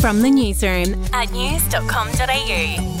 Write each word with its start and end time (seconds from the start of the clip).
From 0.00 0.22
the 0.22 0.30
newsroom 0.30 1.02
at 1.12 1.32
news.com.au. 1.32 2.96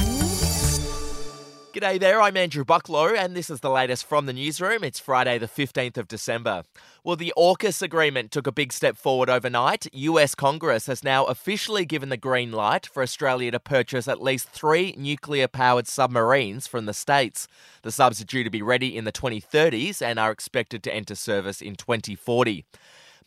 G'day 1.76 2.00
there, 2.00 2.22
I'm 2.22 2.38
Andrew 2.38 2.64
Bucklow, 2.64 3.14
and 3.14 3.36
this 3.36 3.50
is 3.50 3.60
the 3.60 3.68
latest 3.68 4.06
from 4.06 4.24
the 4.24 4.32
newsroom. 4.32 4.82
It's 4.82 4.98
Friday, 4.98 5.36
the 5.36 5.46
15th 5.46 5.98
of 5.98 6.08
December. 6.08 6.62
Well, 7.04 7.16
the 7.16 7.34
AUKUS 7.36 7.82
agreement 7.82 8.30
took 8.30 8.46
a 8.46 8.52
big 8.52 8.72
step 8.72 8.96
forward 8.96 9.28
overnight. 9.28 9.86
US 9.92 10.34
Congress 10.34 10.86
has 10.86 11.04
now 11.04 11.26
officially 11.26 11.84
given 11.84 12.08
the 12.08 12.16
green 12.16 12.50
light 12.50 12.86
for 12.86 13.02
Australia 13.02 13.50
to 13.50 13.60
purchase 13.60 14.08
at 14.08 14.22
least 14.22 14.48
three 14.48 14.94
nuclear 14.96 15.48
powered 15.48 15.86
submarines 15.86 16.66
from 16.66 16.86
the 16.86 16.94
States. 16.94 17.46
The 17.82 17.92
subs 17.92 18.22
are 18.22 18.24
due 18.24 18.42
to 18.42 18.48
be 18.48 18.62
ready 18.62 18.96
in 18.96 19.04
the 19.04 19.12
2030s 19.12 20.00
and 20.00 20.18
are 20.18 20.30
expected 20.30 20.82
to 20.84 20.94
enter 20.94 21.14
service 21.14 21.60
in 21.60 21.76
2040. 21.76 22.64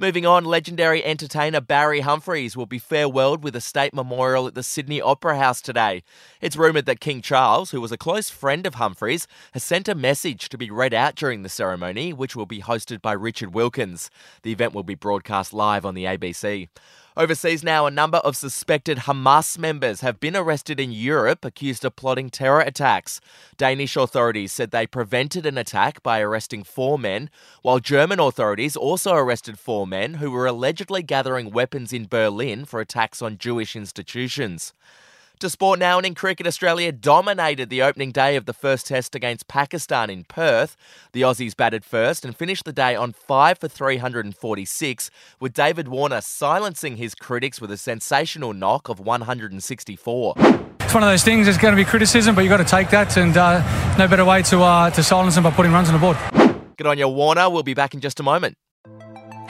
Moving 0.01 0.25
on, 0.25 0.45
legendary 0.45 1.03
entertainer 1.03 1.59
Barry 1.59 1.99
Humphries 1.99 2.55
will 2.55 2.65
be 2.65 2.79
farewelled 2.79 3.41
with 3.41 3.53
a 3.53 3.59
state 3.59 3.93
memorial 3.93 4.47
at 4.47 4.55
the 4.55 4.63
Sydney 4.63 5.01
Opera 5.01 5.37
House 5.37 5.59
today. 5.59 6.03
It's 6.39 6.55
rumoured 6.55 6.85
that 6.85 7.01
King 7.01 7.21
Charles, 7.21 7.71
who 7.71 7.81
was 7.81 7.91
a 7.91 7.97
close 7.97 8.29
friend 8.29 8.65
of 8.65 8.75
Humphries, 8.75 9.27
has 9.51 9.61
sent 9.61 9.89
a 9.89 9.95
message 9.95 10.47
to 10.47 10.57
be 10.57 10.71
read 10.71 10.93
out 10.93 11.15
during 11.15 11.43
the 11.43 11.49
ceremony, 11.49 12.13
which 12.13 12.33
will 12.33 12.45
be 12.45 12.61
hosted 12.61 13.01
by 13.01 13.11
Richard 13.11 13.53
Wilkins. 13.53 14.09
The 14.43 14.53
event 14.53 14.73
will 14.73 14.83
be 14.83 14.95
broadcast 14.95 15.53
live 15.53 15.85
on 15.85 15.95
the 15.95 16.05
ABC. 16.05 16.69
Overseas 17.19 17.65
now, 17.65 17.85
a 17.85 17.91
number 17.91 18.19
of 18.19 18.37
suspected 18.37 18.99
Hamas 18.99 19.57
members 19.57 19.99
have 19.99 20.21
been 20.21 20.37
arrested 20.37 20.79
in 20.79 20.93
Europe 20.93 21.43
accused 21.43 21.83
of 21.83 21.97
plotting 21.97 22.29
terror 22.29 22.61
attacks. 22.61 23.19
Danish 23.57 23.97
authorities 23.97 24.53
said 24.53 24.71
they 24.71 24.87
prevented 24.87 25.45
an 25.45 25.57
attack 25.57 26.01
by 26.01 26.21
arresting 26.21 26.63
four 26.63 26.97
men, 26.97 27.29
while 27.61 27.79
German 27.79 28.21
authorities 28.21 28.77
also 28.77 29.15
arrested 29.15 29.59
four 29.59 29.85
men 29.85 30.13
who 30.13 30.31
were 30.31 30.47
allegedly 30.47 31.03
gathering 31.03 31.51
weapons 31.51 31.91
in 31.91 32.07
Berlin 32.07 32.63
for 32.63 32.79
attacks 32.79 33.21
on 33.21 33.37
Jewish 33.37 33.75
institutions. 33.75 34.73
To 35.39 35.49
sport 35.49 35.79
now, 35.79 35.95
and 35.95 36.05
in 36.05 36.15
cricket, 36.15 36.47
Australia 36.47 36.91
dominated 36.91 37.69
the 37.69 37.81
opening 37.81 38.11
day 38.11 38.35
of 38.35 38.45
the 38.45 38.51
first 38.51 38.87
test 38.87 39.15
against 39.15 39.47
Pakistan 39.47 40.09
in 40.09 40.25
Perth. 40.25 40.75
The 41.13 41.21
Aussies 41.21 41.55
batted 41.55 41.85
first 41.85 42.25
and 42.25 42.35
finished 42.35 42.65
the 42.65 42.73
day 42.73 42.93
on 42.93 43.13
5 43.13 43.57
for 43.57 43.69
346, 43.69 45.09
with 45.39 45.53
David 45.53 45.87
Warner 45.87 46.19
silencing 46.19 46.97
his 46.97 47.15
critics 47.15 47.61
with 47.61 47.71
a 47.71 47.77
sensational 47.77 48.51
knock 48.51 48.89
of 48.89 48.99
164. 48.99 50.33
It's 50.81 50.93
one 50.93 51.03
of 51.03 51.09
those 51.09 51.23
things, 51.23 51.45
there's 51.45 51.57
going 51.57 51.73
to 51.73 51.81
be 51.81 51.89
criticism, 51.89 52.35
but 52.35 52.41
you've 52.41 52.49
got 52.49 52.57
to 52.57 52.65
take 52.65 52.89
that, 52.89 53.15
and 53.15 53.37
uh, 53.37 53.95
no 53.97 54.09
better 54.09 54.25
way 54.25 54.41
to, 54.41 54.61
uh, 54.61 54.89
to 54.89 55.01
silence 55.01 55.35
them 55.35 55.45
by 55.45 55.51
putting 55.51 55.71
runs 55.71 55.87
on 55.87 55.93
the 55.93 56.01
board. 56.01 56.17
Good 56.75 56.85
on 56.85 56.97
you, 56.97 57.07
Warner. 57.07 57.49
We'll 57.49 57.63
be 57.63 57.73
back 57.73 57.93
in 57.93 58.01
just 58.01 58.19
a 58.19 58.23
moment. 58.23 58.57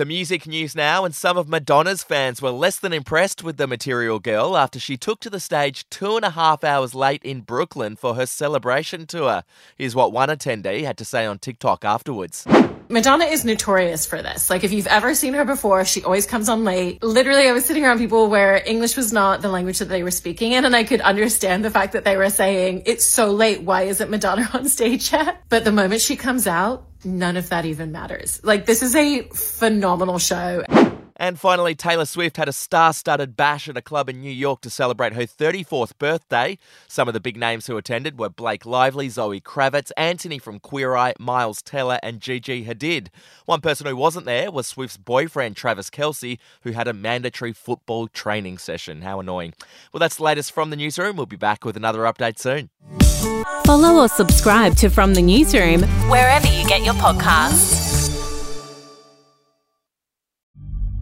To 0.00 0.06
music 0.06 0.46
news 0.46 0.74
now, 0.74 1.04
and 1.04 1.14
some 1.14 1.36
of 1.36 1.46
Madonna's 1.46 2.02
fans 2.02 2.40
were 2.40 2.52
less 2.52 2.78
than 2.78 2.94
impressed 2.94 3.44
with 3.44 3.58
the 3.58 3.66
Material 3.66 4.18
Girl 4.18 4.56
after 4.56 4.80
she 4.80 4.96
took 4.96 5.20
to 5.20 5.28
the 5.28 5.38
stage 5.38 5.86
two 5.90 6.16
and 6.16 6.24
a 6.24 6.30
half 6.30 6.64
hours 6.64 6.94
late 6.94 7.22
in 7.22 7.42
Brooklyn 7.42 7.96
for 7.96 8.14
her 8.14 8.24
celebration 8.24 9.04
tour. 9.04 9.42
Here's 9.76 9.94
what 9.94 10.10
one 10.10 10.30
attendee 10.30 10.84
had 10.84 10.96
to 10.96 11.04
say 11.04 11.26
on 11.26 11.38
TikTok 11.38 11.84
afterwards. 11.84 12.46
Madonna 12.90 13.26
is 13.26 13.44
notorious 13.44 14.04
for 14.04 14.20
this. 14.20 14.50
Like, 14.50 14.64
if 14.64 14.72
you've 14.72 14.88
ever 14.88 15.14
seen 15.14 15.34
her 15.34 15.44
before, 15.44 15.84
she 15.84 16.02
always 16.02 16.26
comes 16.26 16.48
on 16.48 16.64
late. 16.64 17.00
Literally, 17.04 17.48
I 17.48 17.52
was 17.52 17.64
sitting 17.64 17.84
around 17.84 17.98
people 17.98 18.28
where 18.28 18.60
English 18.66 18.96
was 18.96 19.12
not 19.12 19.42
the 19.42 19.48
language 19.48 19.78
that 19.78 19.88
they 19.88 20.02
were 20.02 20.10
speaking 20.10 20.52
in, 20.52 20.64
and 20.64 20.74
I 20.74 20.82
could 20.82 21.00
understand 21.00 21.64
the 21.64 21.70
fact 21.70 21.92
that 21.92 22.02
they 22.02 22.16
were 22.16 22.30
saying, 22.30 22.82
It's 22.86 23.04
so 23.04 23.30
late. 23.30 23.62
Why 23.62 23.82
isn't 23.82 24.10
Madonna 24.10 24.50
on 24.54 24.68
stage 24.68 25.12
yet? 25.12 25.40
But 25.48 25.64
the 25.64 25.70
moment 25.70 26.00
she 26.00 26.16
comes 26.16 26.48
out, 26.48 26.84
none 27.04 27.36
of 27.36 27.48
that 27.50 27.64
even 27.64 27.92
matters. 27.92 28.40
Like, 28.42 28.66
this 28.66 28.82
is 28.82 28.96
a 28.96 29.22
phenomenal 29.22 30.18
show. 30.18 30.64
And 31.20 31.38
finally, 31.38 31.74
Taylor 31.74 32.06
Swift 32.06 32.38
had 32.38 32.48
a 32.48 32.52
star 32.52 32.94
studded 32.94 33.36
bash 33.36 33.68
at 33.68 33.76
a 33.76 33.82
club 33.82 34.08
in 34.08 34.22
New 34.22 34.32
York 34.32 34.62
to 34.62 34.70
celebrate 34.70 35.12
her 35.12 35.24
34th 35.24 35.98
birthday. 35.98 36.56
Some 36.88 37.08
of 37.08 37.14
the 37.14 37.20
big 37.20 37.36
names 37.36 37.66
who 37.66 37.76
attended 37.76 38.18
were 38.18 38.30
Blake 38.30 38.64
Lively, 38.64 39.10
Zoe 39.10 39.38
Kravitz, 39.38 39.92
Antoni 39.98 40.40
from 40.40 40.58
Queer 40.58 40.96
Eye, 40.96 41.12
Miles 41.18 41.60
Teller, 41.60 41.98
and 42.02 42.20
Gigi 42.20 42.64
Hadid. 42.64 43.08
One 43.44 43.60
person 43.60 43.86
who 43.86 43.96
wasn't 43.96 44.24
there 44.24 44.50
was 44.50 44.66
Swift's 44.66 44.96
boyfriend, 44.96 45.56
Travis 45.56 45.90
Kelce, 45.90 46.38
who 46.62 46.70
had 46.70 46.88
a 46.88 46.94
mandatory 46.94 47.52
football 47.52 48.08
training 48.08 48.56
session. 48.56 49.02
How 49.02 49.20
annoying. 49.20 49.52
Well, 49.92 49.98
that's 49.98 50.16
the 50.16 50.24
latest 50.24 50.52
from 50.52 50.70
the 50.70 50.76
newsroom. 50.76 51.16
We'll 51.16 51.26
be 51.26 51.36
back 51.36 51.66
with 51.66 51.76
another 51.76 52.00
update 52.00 52.38
soon. 52.38 52.70
Follow 53.66 54.00
or 54.00 54.08
subscribe 54.08 54.74
to 54.76 54.88
From 54.88 55.12
the 55.12 55.20
Newsroom 55.20 55.82
wherever 56.08 56.46
you 56.46 56.66
get 56.66 56.82
your 56.82 56.94
podcasts. 56.94 57.89